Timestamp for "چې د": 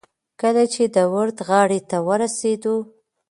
0.73-0.97